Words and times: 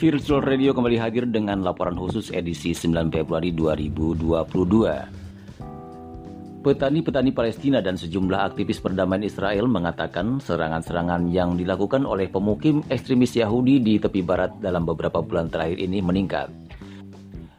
Virtual 0.00 0.40
Radio 0.40 0.72
kembali 0.72 0.96
hadir 0.96 1.28
dengan 1.28 1.60
laporan 1.60 1.92
khusus 1.92 2.32
edisi 2.32 2.72
9 2.72 3.12
Februari 3.12 3.52
2022. 3.52 4.32
Petani-petani 6.64 7.36
Palestina 7.36 7.84
dan 7.84 8.00
sejumlah 8.00 8.48
aktivis 8.48 8.80
perdamaian 8.80 9.20
Israel 9.20 9.68
mengatakan 9.68 10.40
serangan-serangan 10.40 11.28
yang 11.28 11.52
dilakukan 11.60 12.08
oleh 12.08 12.32
pemukim 12.32 12.80
ekstremis 12.88 13.36
Yahudi 13.36 13.76
di 13.76 14.00
tepi 14.00 14.24
barat 14.24 14.56
dalam 14.64 14.88
beberapa 14.88 15.20
bulan 15.20 15.52
terakhir 15.52 15.76
ini 15.76 16.00
meningkat. 16.00 16.48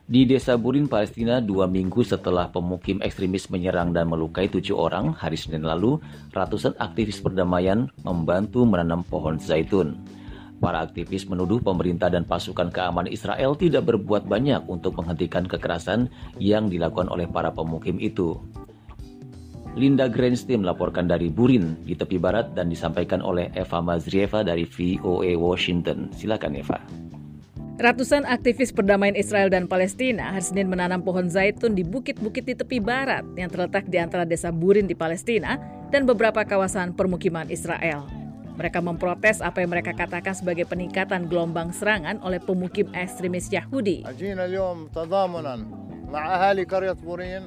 Di 0.10 0.26
desa 0.26 0.58
Burin, 0.58 0.90
Palestina, 0.90 1.46
dua 1.46 1.70
minggu 1.70 2.02
setelah 2.02 2.50
pemukim 2.50 3.06
ekstremis 3.06 3.54
menyerang 3.54 3.94
dan 3.94 4.10
melukai 4.10 4.50
tujuh 4.50 4.74
orang, 4.74 5.14
hari 5.14 5.38
Senin 5.38 5.62
lalu, 5.62 6.02
ratusan 6.34 6.74
aktivis 6.82 7.22
perdamaian 7.22 7.86
membantu 8.02 8.66
menanam 8.66 9.06
pohon 9.06 9.38
zaitun. 9.38 10.21
Para 10.62 10.86
aktivis 10.86 11.26
menuduh 11.26 11.58
pemerintah 11.58 12.14
dan 12.14 12.22
pasukan 12.22 12.70
keamanan 12.70 13.10
Israel 13.10 13.58
tidak 13.58 13.90
berbuat 13.90 14.30
banyak 14.30 14.70
untuk 14.70 14.94
menghentikan 14.94 15.50
kekerasan 15.50 16.06
yang 16.38 16.70
dilakukan 16.70 17.10
oleh 17.10 17.26
para 17.26 17.50
pemukim 17.50 17.98
itu. 17.98 18.38
Linda 19.74 20.06
Greenstein 20.06 20.62
melaporkan 20.62 21.10
dari 21.10 21.34
Burin 21.34 21.82
di 21.82 21.98
tepi 21.98 22.22
barat 22.22 22.54
dan 22.54 22.70
disampaikan 22.70 23.26
oleh 23.26 23.50
Eva 23.58 23.82
Mazrieva 23.82 24.46
dari 24.46 24.70
VOA 24.70 25.34
Washington. 25.34 26.14
Silakan 26.14 26.54
Eva. 26.54 26.78
Ratusan 27.82 28.30
aktivis 28.30 28.70
perdamaian 28.70 29.18
Israel 29.18 29.50
dan 29.50 29.66
Palestina 29.66 30.38
hari 30.38 30.46
Senin 30.46 30.70
menanam 30.70 31.02
pohon 31.02 31.26
zaitun 31.26 31.74
di 31.74 31.82
bukit-bukit 31.82 32.46
di 32.46 32.54
tepi 32.54 32.78
barat 32.78 33.26
yang 33.34 33.50
terletak 33.50 33.90
di 33.90 33.98
antara 33.98 34.22
desa 34.22 34.54
Burin 34.54 34.86
di 34.86 34.94
Palestina 34.94 35.58
dan 35.90 36.06
beberapa 36.06 36.46
kawasan 36.46 36.94
permukiman 36.94 37.50
Israel. 37.50 38.21
Mereka 38.62 38.78
memprotes 38.78 39.42
apa 39.42 39.66
yang 39.66 39.74
mereka 39.74 39.90
katakan 39.98 40.38
sebagai 40.38 40.70
peningkatan 40.70 41.26
gelombang 41.26 41.74
serangan 41.74 42.22
oleh 42.22 42.38
pemukim 42.38 42.94
ekstremis 42.94 43.50
Yahudi. 43.50 44.06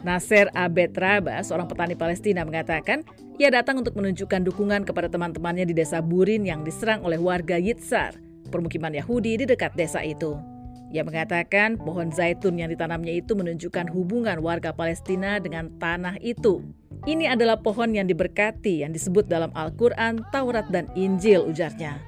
Nasir 0.03 0.51
Abed 0.59 0.98
Raba, 0.98 1.39
seorang 1.47 1.71
petani 1.71 1.95
Palestina 1.95 2.43
mengatakan, 2.43 3.06
ia 3.39 3.47
datang 3.55 3.79
untuk 3.79 3.95
menunjukkan 3.95 4.43
dukungan 4.43 4.83
kepada 4.83 5.06
teman-temannya 5.06 5.71
di 5.71 5.75
desa 5.79 6.03
Burin 6.03 6.43
yang 6.43 6.67
diserang 6.67 7.06
oleh 7.06 7.23
warga 7.23 7.62
Yitzhar, 7.62 8.19
permukiman 8.51 8.91
Yahudi 8.91 9.39
di 9.39 9.47
dekat 9.47 9.78
desa 9.78 10.03
itu. 10.03 10.34
Ia 10.91 11.06
mengatakan 11.06 11.78
pohon 11.78 12.11
zaitun 12.11 12.59
yang 12.59 12.75
ditanamnya 12.75 13.15
itu 13.15 13.39
menunjukkan 13.39 13.87
hubungan 13.95 14.43
warga 14.43 14.75
Palestina 14.75 15.39
dengan 15.39 15.71
tanah 15.78 16.19
itu. 16.19 16.67
Ini 17.05 17.28
adalah 17.28 17.60
pohon 17.60 17.92
yang 17.92 18.08
diberkati 18.08 18.80
yang 18.80 18.88
disebut 18.88 19.28
dalam 19.28 19.52
Al-Quran, 19.52 20.24
Taurat, 20.33 20.64
dan 20.72 20.88
Injil 20.97 21.44
ujarnya. 21.44 22.00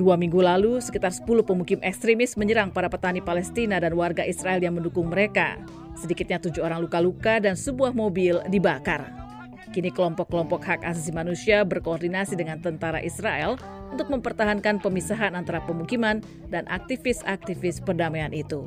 Dua 0.00 0.16
minggu 0.16 0.40
lalu, 0.40 0.80
sekitar 0.80 1.12
10 1.12 1.44
pemukim 1.44 1.76
ekstremis 1.84 2.32
menyerang 2.32 2.72
para 2.72 2.88
petani 2.88 3.20
Palestina 3.20 3.76
dan 3.76 3.92
warga 3.92 4.24
Israel 4.24 4.64
yang 4.64 4.80
mendukung 4.80 5.12
mereka. 5.12 5.60
Sedikitnya 6.00 6.40
tujuh 6.40 6.64
orang 6.64 6.80
luka-luka 6.80 7.44
dan 7.44 7.60
sebuah 7.60 7.92
mobil 7.92 8.40
dibakar. 8.48 9.12
Kini 9.68 9.92
kelompok-kelompok 9.92 10.64
hak 10.64 10.80
asasi 10.80 11.12
manusia 11.12 11.60
berkoordinasi 11.68 12.32
dengan 12.32 12.56
tentara 12.64 13.04
Israel 13.04 13.60
untuk 13.92 14.08
mempertahankan 14.08 14.80
pemisahan 14.80 15.36
antara 15.36 15.60
pemukiman 15.68 16.24
dan 16.48 16.64
aktivis-aktivis 16.72 17.84
perdamaian 17.84 18.32
itu. 18.32 18.64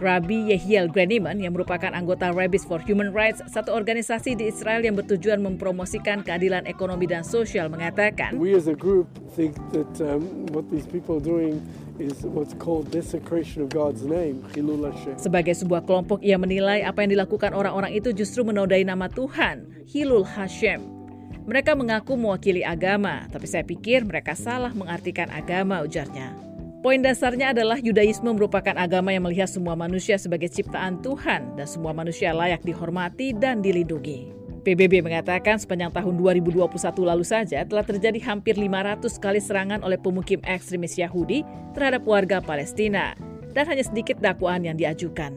Rabbi 0.00 0.48
Yehiel 0.48 0.88
Greniman 0.88 1.36
yang 1.44 1.52
merupakan 1.52 1.92
anggota 1.92 2.32
Rabbis 2.32 2.64
for 2.64 2.80
Human 2.88 3.12
Rights, 3.12 3.44
satu 3.52 3.76
organisasi 3.76 4.32
di 4.32 4.48
Israel 4.48 4.80
yang 4.80 4.96
bertujuan 4.96 5.44
mempromosikan 5.44 6.24
keadilan 6.24 6.64
ekonomi 6.64 7.04
dan 7.04 7.20
sosial 7.20 7.68
mengatakan, 7.68 8.32
We 8.40 8.56
as 8.56 8.64
a 8.64 8.72
group 8.72 9.12
think 9.36 9.60
that 9.76 9.92
um, 10.00 10.48
what 10.56 10.64
these 10.72 10.88
people 10.88 11.20
are 11.20 11.24
doing 11.24 11.60
is 12.00 12.24
what's 12.24 12.56
called 12.56 12.88
desecration 12.88 13.60
of 13.60 13.68
God's 13.68 14.00
name, 14.00 14.40
Chilul 14.56 14.88
Hashem. 14.88 15.20
Sebagai 15.20 15.52
sebuah 15.52 15.84
kelompok, 15.84 16.24
ia 16.24 16.40
menilai 16.40 16.80
apa 16.80 17.04
yang 17.04 17.20
dilakukan 17.20 17.52
orang-orang 17.52 17.92
itu 17.92 18.16
justru 18.16 18.40
menodai 18.40 18.80
nama 18.88 19.12
Tuhan, 19.12 19.84
Hilul 19.84 20.24
Hashem. 20.24 20.80
Mereka 21.44 21.76
mengaku 21.76 22.16
mewakili 22.16 22.64
agama, 22.64 23.28
tapi 23.28 23.44
saya 23.44 23.68
pikir 23.68 24.08
mereka 24.08 24.32
salah 24.32 24.72
mengartikan 24.72 25.28
agama, 25.28 25.84
ujarnya. 25.84 26.49
Poin 26.80 26.96
dasarnya 27.04 27.52
adalah 27.52 27.76
Yudaisme 27.76 28.32
merupakan 28.32 28.72
agama 28.72 29.12
yang 29.12 29.28
melihat 29.28 29.52
semua 29.52 29.76
manusia 29.76 30.16
sebagai 30.16 30.48
ciptaan 30.48 31.04
Tuhan 31.04 31.52
dan 31.52 31.68
semua 31.68 31.92
manusia 31.92 32.32
layak 32.32 32.64
dihormati 32.64 33.36
dan 33.36 33.60
dilindungi. 33.60 34.32
PBB 34.64 35.04
mengatakan 35.04 35.60
sepanjang 35.60 35.92
tahun 35.92 36.16
2021 36.16 36.72
lalu 37.04 37.20
saja 37.20 37.68
telah 37.68 37.84
terjadi 37.84 38.16
hampir 38.24 38.56
500 38.56 39.12
kali 39.20 39.44
serangan 39.44 39.84
oleh 39.84 40.00
pemukim 40.00 40.40
ekstremis 40.40 40.96
Yahudi 40.96 41.44
terhadap 41.76 42.00
warga 42.08 42.40
Palestina 42.40 43.12
dan 43.52 43.68
hanya 43.68 43.84
sedikit 43.84 44.16
dakwaan 44.16 44.64
yang 44.64 44.80
diajukan. 44.80 45.36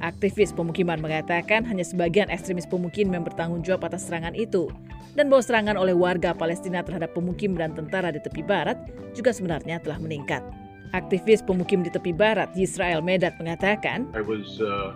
Aktivis 0.00 0.56
pemukiman 0.56 0.96
mengatakan 1.04 1.68
hanya 1.68 1.84
sebagian 1.84 2.32
ekstremis 2.32 2.64
pemukim 2.64 3.12
yang 3.12 3.28
bertanggung 3.28 3.60
jawab 3.60 3.92
atas 3.92 4.08
serangan 4.08 4.32
itu 4.32 4.72
dan 5.20 5.28
bahwa 5.28 5.44
serangan 5.44 5.76
oleh 5.76 5.92
warga 5.92 6.32
Palestina 6.32 6.80
terhadap 6.80 7.12
pemukim 7.12 7.60
dan 7.60 7.76
tentara 7.76 8.08
di 8.08 8.24
tepi 8.24 8.40
barat 8.40 8.80
juga 9.12 9.36
sebenarnya 9.36 9.76
telah 9.84 10.00
meningkat. 10.00 10.61
Aktivis 10.92 11.40
pemukim 11.40 11.80
di 11.80 11.88
tepi 11.88 12.12
barat, 12.12 12.52
Yisrael 12.52 13.00
Medat 13.00 13.40
mengatakan, 13.40 14.04
I 14.12 14.20
was 14.20 14.60
uh, 14.60 14.92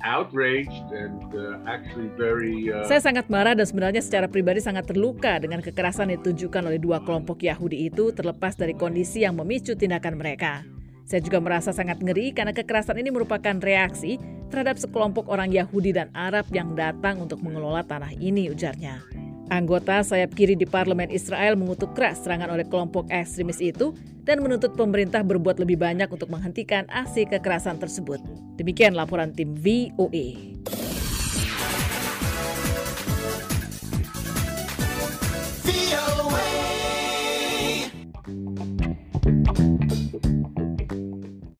outraged 0.00 0.88
and 0.96 1.20
uh, 1.36 1.60
actually 1.68 2.08
very. 2.16 2.72
Uh... 2.72 2.88
Saya 2.88 3.04
sangat 3.04 3.28
marah 3.28 3.52
dan 3.52 3.68
sebenarnya 3.68 4.00
secara 4.00 4.32
pribadi 4.32 4.64
sangat 4.64 4.88
terluka 4.88 5.36
dengan 5.36 5.60
kekerasan 5.60 6.08
yang 6.08 6.24
ditunjukkan 6.24 6.62
oleh 6.72 6.80
dua 6.80 7.04
kelompok 7.04 7.44
Yahudi 7.44 7.84
itu 7.84 8.16
terlepas 8.16 8.56
dari 8.56 8.72
kondisi 8.72 9.28
yang 9.28 9.36
memicu 9.36 9.76
tindakan 9.76 10.16
mereka. 10.16 10.64
Saya 11.04 11.20
juga 11.20 11.38
merasa 11.38 11.70
sangat 11.70 12.00
ngeri 12.00 12.32
karena 12.32 12.50
kekerasan 12.56 12.98
ini 12.98 13.12
merupakan 13.12 13.60
reaksi 13.60 14.18
terhadap 14.48 14.80
sekelompok 14.80 15.28
orang 15.28 15.52
Yahudi 15.52 15.94
dan 15.94 16.08
Arab 16.16 16.48
yang 16.50 16.72
datang 16.72 17.20
untuk 17.20 17.44
mengelola 17.44 17.84
tanah 17.84 18.16
ini, 18.16 18.48
ujarnya. 18.50 19.25
Anggota 19.46 20.02
sayap 20.02 20.34
kiri 20.34 20.58
di 20.58 20.66
parlemen 20.66 21.06
Israel 21.10 21.54
mengutuk 21.54 21.94
keras 21.94 22.26
serangan 22.26 22.50
oleh 22.50 22.66
kelompok 22.66 23.06
ekstremis 23.14 23.62
itu 23.62 23.94
dan 24.26 24.42
menuntut 24.42 24.74
pemerintah 24.74 25.22
berbuat 25.22 25.62
lebih 25.62 25.78
banyak 25.78 26.10
untuk 26.10 26.26
menghentikan 26.26 26.82
aksi 26.90 27.30
kekerasan 27.30 27.78
tersebut. 27.78 28.18
Demikian 28.58 28.98
laporan 28.98 29.30
tim 29.30 29.54
VOA. 29.54 30.56